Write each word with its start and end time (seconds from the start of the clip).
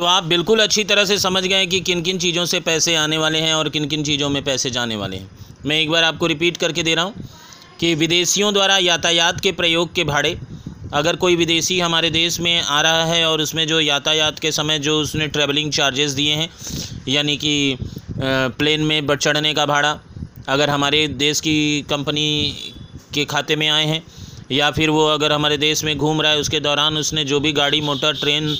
तो 0.00 0.06
आप 0.06 0.24
बिल्कुल 0.24 0.60
अच्छी 0.60 0.82
तरह 0.84 1.04
से 1.04 1.18
समझ 1.18 1.42
गए 1.44 1.64
कि 1.66 1.78
किन 1.80 2.02
किन 2.02 2.18
चीज़ों 2.18 2.44
से 2.46 2.58
पैसे 2.60 2.94
आने 2.96 3.16
वाले 3.18 3.38
हैं 3.38 3.54
और 3.54 3.68
किन 3.68 3.86
किन 3.88 4.02
चीज़ों 4.02 4.28
में 4.28 4.42
पैसे 4.44 4.70
जाने 4.70 4.96
वाले 4.96 5.16
हैं। 5.16 5.28
मैं 5.66 5.80
एक 5.80 5.90
बार 5.90 6.04
आपको 6.04 6.26
रिपीट 6.26 6.56
करके 6.56 6.82
दे 6.82 6.94
रहा 6.94 7.04
हूँ 7.04 7.24
कि 7.80 7.94
विदेशियों 7.94 8.52
द्वारा 8.54 8.76
यातायात 8.78 9.40
के 9.40 9.52
प्रयोग 9.52 9.92
के 9.94 10.04
भाड़े, 10.04 10.36
अगर 10.92 11.16
कोई 11.16 11.36
विदेशी 11.36 11.78
हमारे 11.80 12.10
देश 12.10 12.38
में 12.40 12.60
आ 12.60 12.80
रहा 12.80 13.04
है 13.04 13.24
और 13.26 13.40
उसमें 13.40 13.66
जो 13.66 13.80
यातायात 13.80 14.38
के 14.38 14.52
समय 14.52 14.78
जो 14.78 14.98
उसने 15.00 15.26
ट्रैवलिंग 15.28 15.70
चार्जेस 15.72 16.12
दिए 16.12 16.34
हैं, 16.34 16.48
यानी 17.08 17.36
कि 17.36 17.76
प्लेन 18.18 18.80
में 18.82 19.16
चढ़ने 19.16 19.54
का 19.54 19.66
भाड़ा, 19.66 19.98
अगर 20.48 20.70
हमारे 20.70 21.06
देश 21.18 21.40
की 21.40 21.58
कंपनी 21.90 22.28
के 23.14 23.24
खाते 23.26 23.56
में 23.56 23.68
आए 23.68 23.84
हैं, 23.84 24.02
या 24.52 24.70
फिर 24.70 24.90
वो 24.90 25.06
अगर 25.08 25.32
हमारे 25.32 25.56
देश 25.58 25.84
में 25.84 25.96
घूम 25.96 26.22
रहा 26.22 26.32
है, 26.32 26.38
उसके 26.38 26.60
दौरान 26.60 26.96
उसने 26.98 27.24
जो 27.24 27.40
भी 27.40 27.52
गाड़ी 27.52 27.80
मोटर 27.82 28.16
ट्रेन 28.16 28.56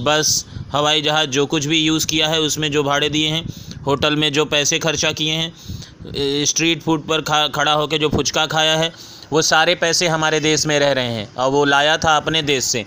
बस 0.00 0.44
हवाई 0.72 1.02
जहाज़ 1.02 1.28
जो 1.30 1.44
कुछ 1.46 1.66
भी 1.66 1.78
यूज़ 1.78 2.06
किया 2.06 2.28
है, 2.28 2.40
उसमें 2.40 2.70
जो 2.72 2.82
भाड़े 2.82 3.08
दिए 3.08 3.28
हैं, 3.28 3.44
होटल 3.86 4.16
में 4.16 4.32
जो 4.32 4.44
पैसे 4.44 4.78
खर्चा 4.78 5.12
किए 5.12 5.32
हैं 5.32 6.44
स्ट्रीट 6.44 6.82
फ़ूड 6.82 7.06
पर 7.06 7.20
खा, 7.20 7.46
खड़ा 7.48 7.72
होकर 7.72 7.98
जो 7.98 8.08
फुचका 8.08 8.46
खाया 8.46 8.76
है, 8.76 8.92
वो 9.32 9.42
सारे 9.42 9.74
पैसे 9.74 10.08
हमारे 10.08 10.40
देश 10.40 10.66
में 10.66 10.78
रह 10.78 10.92
रहे 10.92 11.12
हैं 11.12 11.34
और 11.34 11.50
वो 11.50 11.64
लाया 11.64 11.96
था 11.96 12.16
अपने 12.16 12.42
देश 12.42 12.64
से। 12.64 12.84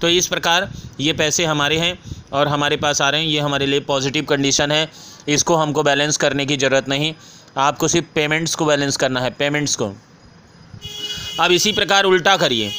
तो 0.00 0.08
इस 0.08 0.26
प्रकार 0.26 0.70
ये 1.00 1.12
पैसे 1.12 1.44
हमारे 1.44 1.78
हैं 1.78 1.98
और 2.32 2.48
हमारे 2.48 2.76
पास 2.76 3.00
आ 3.02 3.08
रहे 3.10 3.20
हैं, 3.20 3.28
ये 3.28 3.40
हमारे 3.40 3.66
लिए 3.66 3.80
पॉजिटिव 3.82 4.24
कंडीशन 4.24 4.72
है। 4.72 4.90
इसको 5.28 5.54
हमको 5.54 5.82
बैलेंस 5.82 6.16
करने 6.16 6.46
की 6.46 6.56
ज़रूरत 6.56 6.88
नहीं। 6.88 7.12
आपको 7.58 7.88
सिर्फ़ 7.88 8.06
पेमेंट्स 8.14 8.54
को 8.54 8.64
बैलेंस 8.64 8.96
करना 8.96 9.20
है 9.20 9.30
पेमेंट्स 9.30 9.76
को। 9.76 9.92
अब 11.40 11.52
इसी 11.52 11.72
प्रकार 11.72 12.04
उल्टा 12.04 12.36
करिए। 12.36 12.72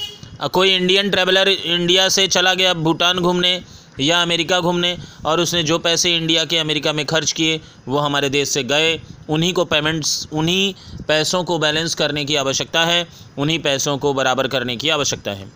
कोई 0.53 0.73
इंडियन 0.75 1.09
ट्रैवलर 1.09 1.47
इंडिया 1.47 2.07
से 2.09 2.27
चला 2.27 2.53
गया, 2.53 2.73
भूटान 2.73 3.19
घूमने 3.19 3.59
या 3.99 4.21
अमेरिका 4.21 4.59
घूमने 4.59 4.97
और 5.25 5.39
उसने 5.39 5.63
जो 5.63 5.77
पैसे 5.79 6.15
इंडिया 6.17 6.45
के, 6.45 6.57
अमेरिका 6.57 6.93
में 6.93 7.05
खर्च 7.05 7.31
किए, 7.31 7.59
वो 7.87 7.97
हमारे 7.99 8.29
देश 8.29 8.49
से 8.49 8.63
गए। 8.65 8.99
उन्हीं 9.29 9.53
को 9.53 9.65
पेमेंट्स 9.65 10.27
उन्हीं 10.33 10.73
पैसों 11.07 11.43
को 11.43 11.57
बैलेंस 11.59 11.95
करने 11.95 12.25
की 12.25 12.35
आवश्यकता 12.35 12.85
है, 12.85 13.07
उन्हीं 13.37 13.59
पैसों 13.61 13.97
को 13.97 14.13
बराबर 14.13 14.47
करने 14.47 14.75
की 14.77 14.89
आवश्यकता 14.91 15.31
है। 15.31 15.51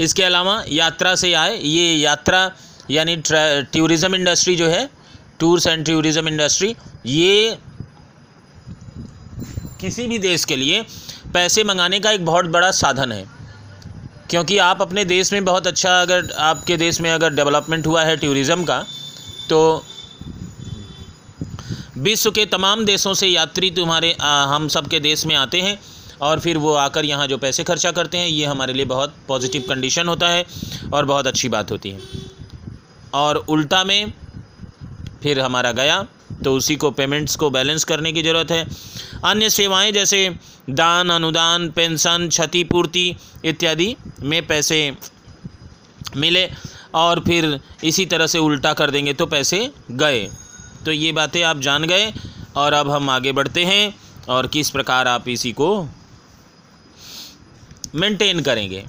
इसके 0.00 0.22
अलावा 0.22 0.62
यात्रा 0.68 1.14
से 1.14 1.32
आए, 1.34 1.56
ये 1.56 1.94
यात्रा 1.94 2.50
यानी 2.90 3.16
टूरिज़्म 3.26 4.14
इंडस्ट्री 4.14 4.56
जो 4.56 4.68
है 4.68 4.88
टूर्स 5.40 5.66
एंड 5.66 5.84
टूरिज़्म 5.86 6.28
इंडस्ट्री 6.28 6.74
ये 7.06 7.58
किसी 9.80 10.06
भी 10.06 10.18
देश 10.18 10.44
के 10.44 10.56
लिए 10.56 10.82
पैसे 11.34 11.64
मंगाने 11.64 12.00
का 12.00 12.10
एक 12.10 12.24
बहुत 12.24 12.44
बड़ा 12.46 12.70
साधन 12.72 13.12
है। 13.12 13.24
क्योंकि 14.30 14.58
आप 14.58 14.82
अपने 14.82 15.04
देश 15.04 15.32
में 15.32 15.44
बहुत 15.44 15.66
अच्छा 15.66 16.00
अगर 16.02 16.30
आपके 16.38 16.76
देश 16.76 17.00
में 17.00 17.10
अगर 17.10 17.34
डेवलपमेंट 17.34 17.86
हुआ 17.86 18.04
है 18.04 18.16
टूरिज़्म 18.16 18.64
का 18.64 18.84
तो 19.48 19.60
विश्व 21.98 22.30
के 22.30 22.44
तमाम 22.46 22.84
देशों 22.84 23.14
से 23.14 23.26
यात्री 23.26 23.70
तुम्हारे 23.70 24.12
आ, 24.20 24.44
हम 24.44 24.68
सब 24.68 24.86
के 24.86 25.00
देश 25.00 25.26
में 25.26 25.34
आते 25.36 25.60
हैं 25.60 25.78
और 26.20 26.40
फिर 26.40 26.58
वो 26.58 26.74
आकर 26.74 27.04
यहाँ 27.04 27.26
जो 27.26 27.38
पैसे 27.38 27.64
खर्चा 27.64 27.90
करते 27.90 28.18
हैं 28.18 28.28
ये 28.28 28.44
हमारे 28.46 28.72
लिए 28.72 28.84
बहुत 28.84 29.14
पॉजिटिव 29.28 29.64
कंडीशन 29.68 30.08
होता 30.08 30.28
है 30.28 30.44
और 30.94 31.04
बहुत 31.04 31.26
अच्छी 31.26 31.48
बात 31.48 31.70
होती 31.70 31.90
है। 31.90 32.00
और 33.14 33.36
उल्टा 33.36 33.82
में 33.84 34.12
फिर 35.22 35.40
हमारा 35.40 35.72
गया। 35.72 36.04
तो 36.44 36.54
उसी 36.56 36.76
को 36.76 36.90
पेमेंट्स 36.90 37.36
को 37.36 37.50
बैलेंस 37.50 37.84
करने 37.84 38.12
की 38.12 38.22
ज़रूरत 38.22 38.50
है। 38.50 38.66
अन्य 39.24 39.50
सेवाएँ 39.50 39.92
जैसे 39.92 40.28
दान, 40.70 41.10
अनुदान, 41.10 41.68
पेंशन, 41.70 42.28
क्षतिपूर्ति 42.28 43.14
इत्यादि 43.44 43.94
में 44.22 44.46
पैसे 44.46 44.96
मिले 46.16 46.48
और 46.94 47.20
फिर 47.20 47.58
इसी 47.84 48.06
तरह 48.06 48.26
से 48.26 48.38
उल्टा 48.38 48.72
कर 48.72 48.90
देंगे 48.90 49.12
तो 49.12 49.26
पैसे 49.26 49.70
गए। 49.90 50.28
तो 50.84 50.92
ये 50.92 51.12
बातें 51.12 51.42
आप 51.42 51.58
जान 51.58 51.84
गए 51.84 52.12
और 52.56 52.72
अब 52.72 52.90
हम 52.90 53.10
आगे 53.10 53.32
बढ़ते 53.32 53.64
हैं 53.64 53.94
और 54.28 54.46
किस 54.46 54.70
प्रकार 54.70 55.08
आप 55.08 55.28
इसी 55.28 55.52
को 55.52 55.68
मेंटेन 57.94 58.40
करेंगे। 58.40 58.84